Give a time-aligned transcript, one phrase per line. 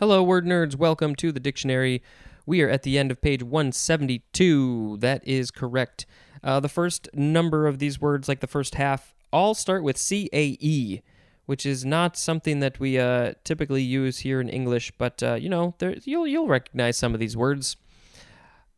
[0.00, 0.76] Hello, word nerds.
[0.76, 2.04] Welcome to the dictionary.
[2.46, 4.98] We are at the end of page 172.
[5.00, 6.06] That is correct.
[6.40, 10.30] Uh, the first number of these words, like the first half, all start with C
[10.32, 11.00] A E,
[11.46, 15.48] which is not something that we uh, typically use here in English, but uh, you
[15.48, 17.76] know, there, you'll you'll recognize some of these words.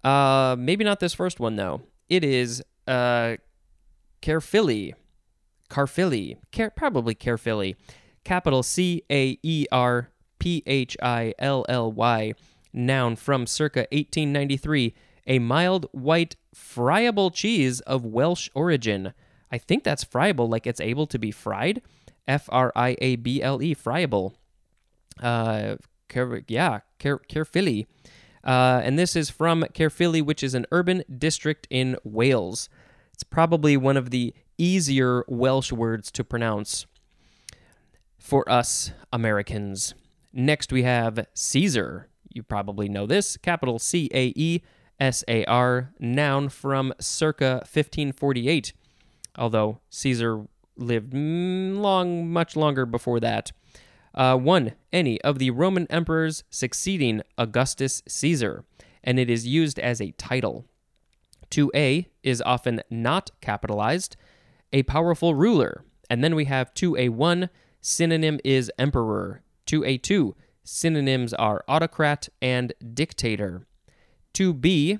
[0.03, 1.83] Uh, maybe not this first one though.
[2.09, 3.37] It is uh,
[4.23, 4.95] carefully,
[5.69, 7.77] care, probably carefully,
[8.25, 10.09] capital C A E R
[10.41, 12.33] P H I L L Y,
[12.73, 14.95] noun from circa 1893,
[15.29, 19.13] a mild white friable cheese of Welsh origin.
[19.53, 21.83] I think that's friable, like it's able to be fried.
[22.27, 24.35] F R I A B L E, friable.
[25.23, 25.77] Uh,
[26.49, 27.87] yeah, Car- Caerphilly.
[28.43, 32.69] Uh, and this is from Caerphilly, which is an urban district in Wales.
[33.13, 36.87] It's probably one of the easier Welsh words to pronounce
[38.19, 39.95] for us Americans.
[40.33, 42.09] Next, we have Caesar.
[42.29, 43.37] You probably know this.
[43.37, 44.63] Capital C A E
[44.99, 48.73] S A R, noun from circa 1548.
[49.37, 53.53] Although Caesar lived long, much longer before that.
[54.15, 58.65] Uh, one, any of the Roman emperors succeeding Augustus Caesar,
[59.05, 60.67] and it is used as a title.
[61.51, 64.17] 2a is often not capitalized,
[64.73, 65.85] a powerful ruler.
[66.09, 67.49] And then we have 2a1,
[67.81, 69.43] synonym is emperor.
[69.71, 73.67] 2a2, synonyms are autocrat and dictator.
[74.35, 74.99] 2b,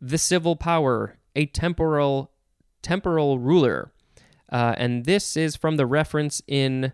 [0.00, 2.30] the civil power, a temporal
[2.82, 3.92] temporal ruler.
[4.50, 6.92] Uh, and this is from the reference in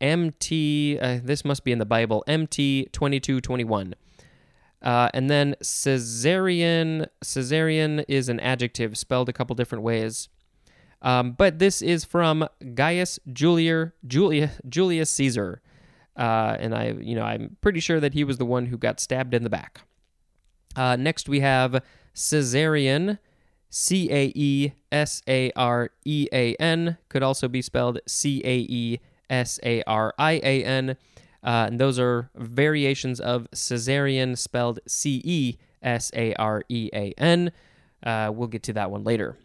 [0.00, 3.94] MT, uh, this must be in the Bible, MT 2221.
[4.82, 10.28] Uh, and then Caesarian, Caesarian is an adjective spelled a couple different ways.
[11.02, 15.62] Um, but this is from Gaius Julier, Julia, Julius Caesar.
[16.18, 18.98] Uh, and I, you know, I'm pretty sure that he was the one who got
[18.98, 19.82] stabbed in the back.
[20.74, 21.82] Uh, next, we have
[22.14, 23.18] Caesarean,
[23.70, 28.58] C A E S A R E A N, could also be spelled C A
[28.58, 29.00] E
[29.30, 30.96] S A R I A N.
[31.42, 37.12] Uh, and those are variations of Cesarean spelled C E S A R E A
[37.16, 37.52] N.
[38.02, 39.36] Uh, we'll get to that one later.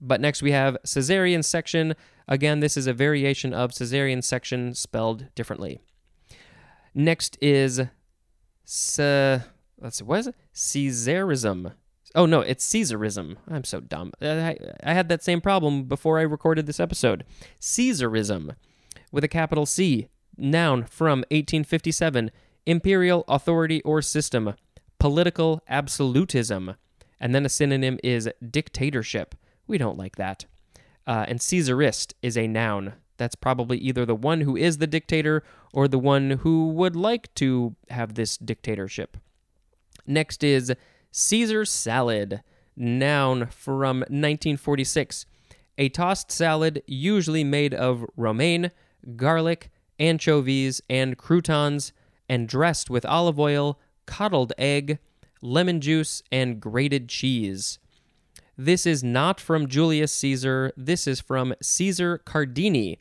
[0.00, 1.94] But next we have Caesarean section.
[2.26, 5.80] Again, this is a variation of Caesarean section spelled differently.
[6.94, 7.82] Next is
[8.64, 8.98] Ce-
[9.80, 10.34] let's see, what is it?
[10.54, 11.72] Caesarism.
[12.14, 13.36] Oh no, it's Caesarism.
[13.48, 14.12] I'm so dumb.
[14.20, 17.24] I, I had that same problem before I recorded this episode.
[17.60, 18.54] Caesarism,
[19.10, 22.30] with a capital C, noun from 1857,
[22.66, 24.54] imperial authority or system,
[24.98, 26.76] political absolutism,
[27.18, 29.34] and then a synonym is dictatorship.
[29.66, 30.44] We don't like that.
[31.06, 32.94] Uh, and Caesarist is a noun.
[33.22, 37.32] That's probably either the one who is the dictator or the one who would like
[37.36, 39.16] to have this dictatorship.
[40.04, 40.74] Next is
[41.12, 42.42] Caesar salad,
[42.76, 45.24] noun from 1946.
[45.78, 48.72] A tossed salad usually made of romaine,
[49.14, 51.92] garlic, anchovies, and croutons,
[52.28, 54.98] and dressed with olive oil, coddled egg,
[55.40, 57.78] lemon juice, and grated cheese.
[58.58, 60.72] This is not from Julius Caesar.
[60.76, 62.98] This is from Caesar Cardini,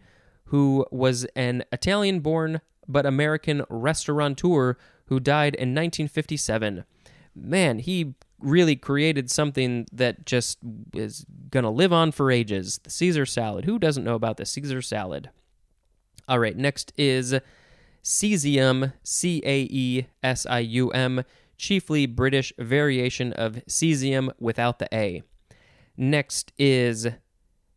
[0.51, 4.75] who was an Italian born but American restaurateur
[5.05, 6.83] who died in 1957.
[7.33, 10.57] Man, he really created something that just
[10.93, 13.63] is going to live on for ages the Caesar salad.
[13.63, 15.29] Who doesn't know about the Caesar salad?
[16.27, 17.33] All right, next is
[18.03, 21.23] caesium, C A E S I U M,
[21.57, 25.23] chiefly British variation of cesium without the A.
[25.95, 27.07] Next is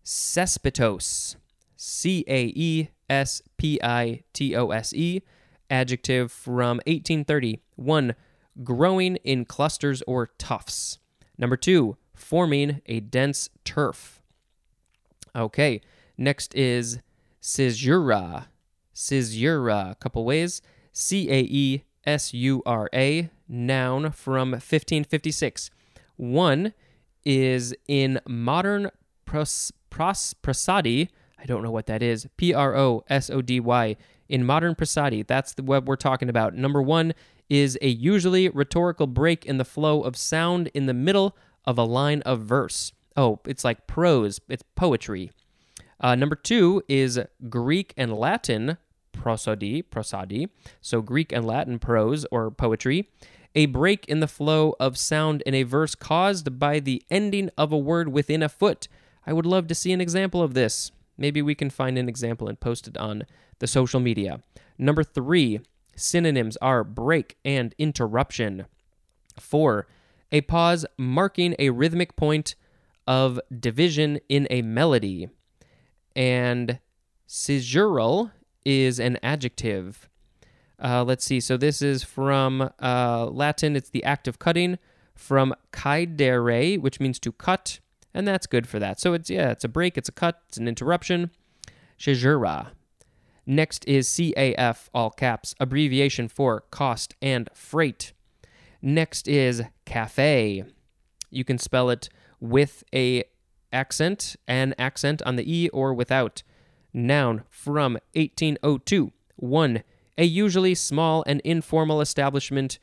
[0.05, 1.37] caespitose,
[1.85, 5.21] C A E S P I T O S E,
[5.69, 7.61] adjective from 1830.
[7.77, 8.15] One,
[8.63, 10.99] growing in clusters or tufts.
[11.37, 14.23] Number two, forming a dense turf.
[15.37, 15.83] Okay,
[16.17, 17.01] next is
[17.43, 18.49] caesura.
[18.95, 20.63] Caesura, a couple ways.
[20.93, 25.71] C A E S U R A, noun from 1556.
[26.17, 26.73] One
[27.27, 28.91] is in modern
[29.27, 31.11] pros, pros, prosody.
[31.39, 32.27] I don't know what that is.
[32.37, 33.97] P R O S O D Y.
[34.29, 36.55] In modern prosody, that's the what we're talking about.
[36.55, 37.13] Number one
[37.51, 41.85] is a usually rhetorical break in the flow of sound in the middle of a
[41.85, 42.93] line of verse.
[43.17, 45.31] Oh, it's like prose, it's poetry.
[46.01, 48.79] Uh, number two is Greek and Latin
[49.13, 50.49] prosody, prosody.
[50.81, 53.09] So Greek and Latin prose or poetry.
[53.55, 57.73] A break in the flow of sound in a verse caused by the ending of
[57.73, 58.89] a word within a foot.
[59.27, 60.91] I would love to see an example of this.
[61.17, 63.25] Maybe we can find an example and post it on
[63.59, 64.41] the social media.
[64.79, 65.61] Number three,
[65.97, 68.67] Synonyms are break and interruption.
[69.39, 69.87] 4.
[70.33, 72.55] A pause marking a rhythmic point
[73.07, 75.29] of division in a melody.
[76.17, 76.79] And
[77.29, 78.33] caesural
[78.65, 80.09] is an adjective.
[80.83, 81.41] Uh, let's see.
[81.41, 83.77] So this is from uh, Latin.
[83.77, 84.79] It's the act of cutting.
[85.15, 87.79] From caedere, which means to cut,
[88.15, 89.01] and that's good for that.
[89.01, 91.31] So it's yeah, it's a break, it's a cut, it's an interruption.
[91.99, 92.73] Caesura.
[93.47, 98.13] Next is CAF, all caps, abbreviation for cost and freight.
[98.81, 100.65] Next is cafe.
[101.31, 102.09] You can spell it
[102.41, 103.25] with a
[103.73, 106.43] accent, an accent on the e or without.
[106.93, 109.13] Noun from 1802.
[109.37, 109.83] 1
[110.17, 112.79] a usually small and informal establishment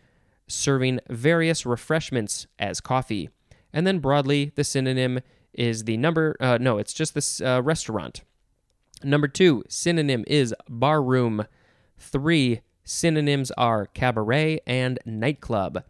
[0.48, 3.30] serving various refreshments as coffee.
[3.74, 5.22] And then broadly, the synonym
[5.54, 8.22] is the number, uh, no, it's just this uh, restaurant.
[9.04, 11.46] Number two, synonym is bar room.
[11.98, 15.84] Three, synonyms are cabaret and nightclub.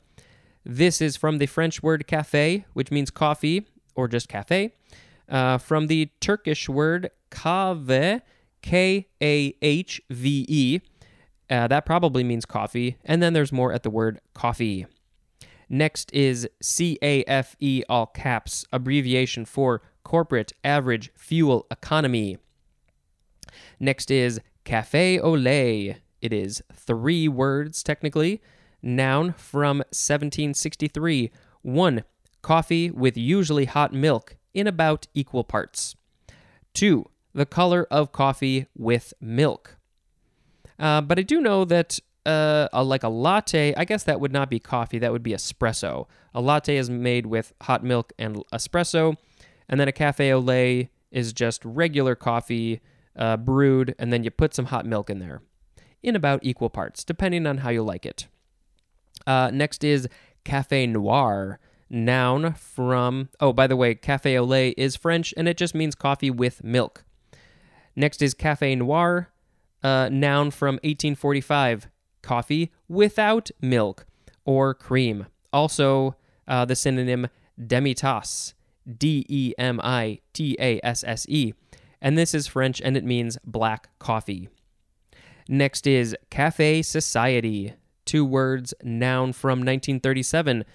[0.63, 4.73] This is from the French word café, which means coffee or just cafe,
[5.27, 8.21] uh, from the Turkish word kahve,
[8.61, 10.79] K A H V E,
[11.49, 12.97] uh, that probably means coffee.
[13.03, 14.85] And then there's more at the word coffee.
[15.73, 22.37] Next is CAFE, all caps, abbreviation for Corporate Average Fuel Economy.
[23.79, 26.01] Next is Cafe au lait.
[26.21, 28.41] It is three words, technically.
[28.83, 31.31] Noun from 1763.
[31.61, 32.03] One,
[32.41, 35.95] coffee with usually hot milk in about equal parts.
[36.73, 39.77] Two, the color of coffee with milk.
[40.77, 44.31] Uh, but I do know that uh, a, like a latte, I guess that would
[44.31, 46.07] not be coffee, that would be espresso.
[46.33, 49.15] A latte is made with hot milk and espresso,
[49.67, 52.81] and then a cafe au lait is just regular coffee
[53.15, 55.41] uh, brewed, and then you put some hot milk in there
[56.03, 58.27] in about equal parts, depending on how you like it.
[59.27, 60.07] Uh, next is
[60.43, 61.59] cafe noir,
[61.89, 65.95] noun from, oh, by the way, cafe au lait is French, and it just means
[65.95, 67.03] coffee with milk.
[67.95, 69.29] Next is cafe noir,
[69.83, 71.89] uh, noun from 1845
[72.21, 74.05] coffee without milk
[74.45, 75.27] or cream.
[75.53, 76.15] Also,
[76.47, 77.27] uh, the synonym
[77.67, 78.53] demi-tasse,
[78.97, 81.53] D E M I T A S S E.
[82.01, 84.49] And this is French and it means black coffee.
[85.47, 87.73] Next is Cafe Society,
[88.05, 90.65] two words, noun from 1937.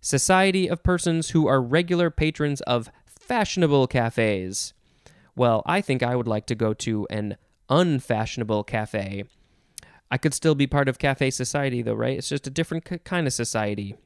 [0.00, 4.72] Society of persons who are regular patrons of fashionable cafes.
[5.34, 7.36] Well, I think I would like to go to an
[7.68, 9.24] unfashionable cafe.
[10.10, 12.16] I could still be part of cafe society though, right?
[12.16, 13.96] It's just a different c- kind of society.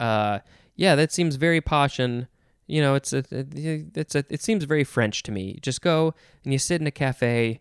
[0.00, 0.40] Uh,
[0.74, 2.26] yeah, that seems very posh and
[2.66, 5.58] you know, it's a, it's a, it seems very French to me.
[5.60, 7.60] Just go and you sit in a cafe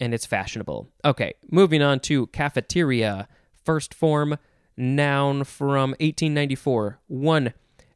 [0.00, 0.88] and it's fashionable.
[1.04, 3.28] Okay, moving on to cafeteria.
[3.64, 4.36] First form,
[4.76, 6.98] noun from 1894.
[7.06, 7.54] One,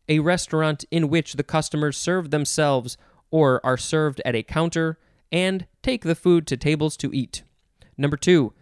[0.09, 2.97] a restaurant in which the customers serve themselves
[3.31, 4.99] or are served at a counter
[5.31, 7.43] and take the food to tables to eat.
[7.99, 8.53] Number two,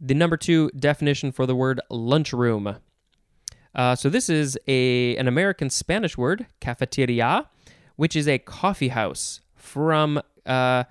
[0.00, 2.76] the number two definition for the word lunchroom.
[3.74, 7.48] Uh, so this is a an American Spanish word, cafeteria,
[7.96, 10.84] which is a coffee house from uh,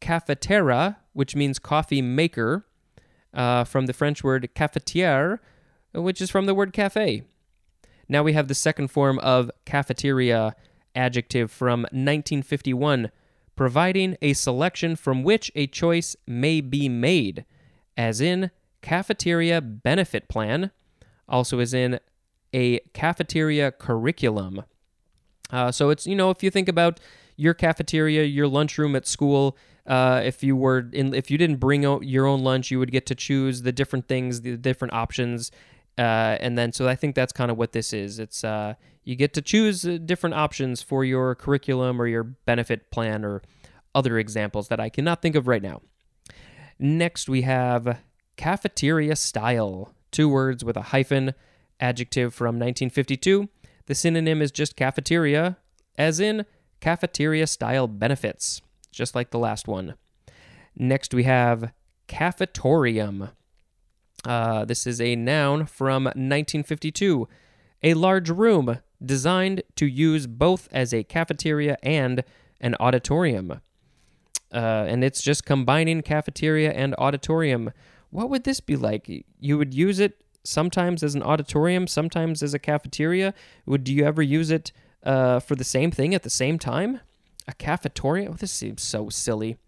[0.00, 2.66] cafetera, which means coffee maker,
[3.34, 5.38] uh, from the French word cafetière,
[5.92, 7.22] which is from the word cafe.
[8.08, 10.54] Now we have the second form of cafeteria
[10.94, 13.10] adjective from 1951,
[13.58, 17.44] providing a selection from which a choice may be made,
[17.96, 20.70] as in cafeteria benefit plan,
[21.28, 21.98] also as in
[22.54, 24.62] a cafeteria curriculum.
[25.50, 27.00] Uh, so it's, you know, if you think about
[27.36, 29.56] your cafeteria, your lunchroom at school,
[29.88, 33.06] uh, if you were in, if you didn't bring your own lunch, you would get
[33.06, 35.50] to choose the different things, the different options,
[35.98, 38.18] uh, and then so I think that's kind of what this is.
[38.18, 38.74] It's uh,
[39.04, 43.42] you get to choose uh, different options for your curriculum or your benefit plan or
[43.94, 45.82] other examples that I cannot think of right now.
[46.78, 47.98] Next, we have
[48.36, 51.34] cafeteria style, two words with a hyphen,
[51.80, 53.48] adjective from 1952.
[53.86, 55.56] The synonym is just cafeteria,
[55.96, 56.46] as in
[56.80, 58.62] cafeteria style benefits,
[58.92, 59.94] just like the last one.
[60.76, 61.72] Next, we have
[62.06, 63.30] cafetorium.
[64.24, 67.28] Uh, this is a noun from 1952
[67.82, 72.24] a large room designed to use both as a cafeteria and
[72.60, 73.60] an auditorium.
[74.52, 77.70] Uh, and it's just combining cafeteria and auditorium.
[78.10, 79.08] What would this be like?
[79.38, 83.34] You would use it sometimes as an auditorium, sometimes as a cafeteria.
[83.66, 84.72] Would do you ever use it
[85.04, 87.00] uh, for the same thing at the same time?
[87.46, 88.30] A cafeteria?
[88.30, 89.58] Oh, this seems so silly.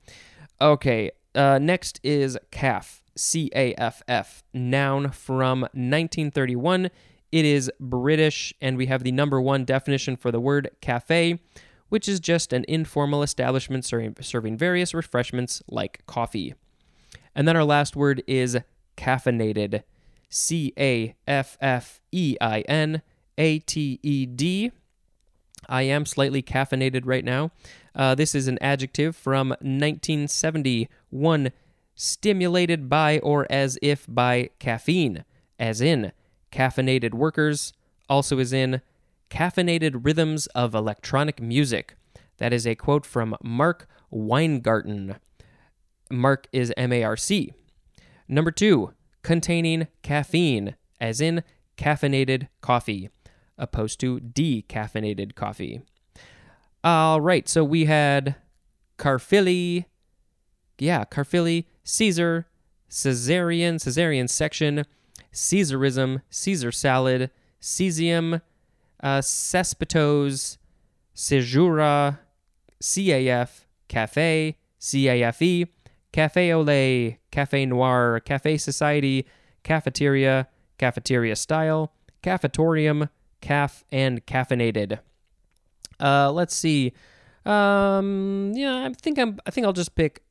[0.61, 3.03] Okay, uh, next is caff.
[3.17, 4.43] C A F F.
[4.55, 6.91] Noun from 1931.
[7.33, 11.39] It is British, and we have the number one definition for the word cafe,
[11.89, 16.55] which is just an informal establishment serving, serving various refreshments like coffee.
[17.35, 18.59] And then our last word is
[18.97, 19.83] caffeinated.
[20.29, 23.03] C A F F E I N
[23.39, 24.73] A T E D.
[25.69, 27.53] I am slightly caffeinated right now.
[27.95, 31.53] Uh, this is an adjective from 1971,
[31.95, 35.25] stimulated by or as if by caffeine,
[35.59, 36.13] as in
[36.53, 37.73] caffeinated workers,
[38.09, 38.81] also as in
[39.31, 41.95] caffeinated rhythms of electronic music.
[42.39, 45.17] That is a quote from Marc Weingarten.
[46.11, 47.53] Marc is M A R C.
[48.27, 48.93] Number two,
[49.23, 51.43] containing caffeine, as in
[51.77, 53.11] caffeinated coffee,
[53.59, 55.83] opposed to decaffeinated coffee.
[56.83, 58.37] All right, so we had
[58.99, 59.85] Caerphilly,
[60.79, 62.47] yeah, Caerphilly, Caesar,
[62.89, 64.85] Caesarian, Caesarian section,
[65.31, 68.41] Caesarism, Caesar salad, cesium,
[69.03, 70.57] uh, caespitose,
[71.15, 72.19] Caesura,
[72.83, 75.69] CAF, Cafe, CAFE,
[76.13, 79.27] Cafe lait, Cafe Noir, Cafe Society,
[79.63, 83.11] Cafeteria, Cafeteria Style, Cafetorium,
[83.43, 85.01] Caff, and Caffeinated.
[86.01, 86.93] Uh, let's see.
[87.45, 89.39] Um, yeah, I think I'm.
[89.47, 90.23] I think I'll just pick.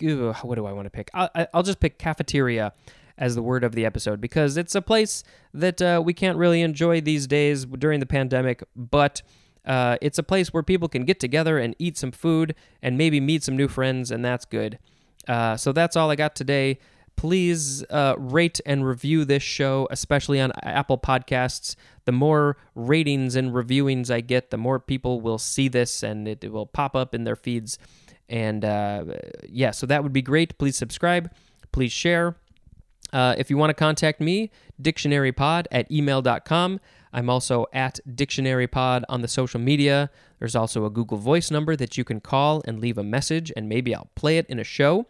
[0.00, 1.10] What do I want to pick?
[1.14, 2.72] I, I'll just pick cafeteria
[3.18, 5.22] as the word of the episode because it's a place
[5.54, 9.22] that uh, we can't really enjoy these days during the pandemic, but.
[9.64, 12.52] Uh, it's a place where people can get together and eat some food
[12.82, 14.76] and maybe meet some new friends, and that's good.
[15.28, 16.80] Uh, so that's all I got today.
[17.22, 21.76] Please uh, rate and review this show, especially on Apple Podcasts.
[22.04, 26.42] The more ratings and reviewings I get, the more people will see this and it,
[26.42, 27.78] it will pop up in their feeds.
[28.28, 29.04] And uh,
[29.48, 30.58] yeah, so that would be great.
[30.58, 31.30] Please subscribe.
[31.70, 32.34] Please share.
[33.12, 34.50] Uh, if you want to contact me,
[34.82, 36.80] dictionarypod at gmail.com.
[37.12, 40.10] I'm also at dictionarypod on the social media.
[40.40, 43.68] There's also a Google Voice number that you can call and leave a message, and
[43.68, 45.06] maybe I'll play it in a show.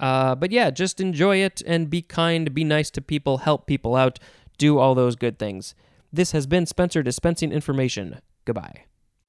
[0.00, 3.94] Uh, but yeah, just enjoy it and be kind, be nice to people, help people
[3.94, 4.18] out,
[4.58, 5.74] do all those good things.
[6.12, 8.20] This has been Spencer dispensing information.
[8.46, 8.84] Goodbye.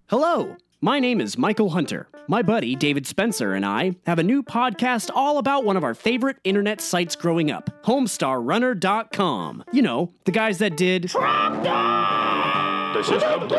[0.07, 2.07] Hello, my name is Michael Hunter.
[2.27, 5.93] My buddy David Spencer and I have a new podcast all about one of our
[5.93, 9.65] favorite internet sites growing up, HomestarRunner.com.
[9.73, 11.03] You know, the guys that did.
[11.03, 11.15] This
[13.09, 13.55] is Humpty